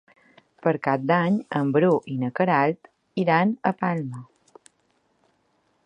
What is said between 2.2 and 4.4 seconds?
na Queralt iran a Palma.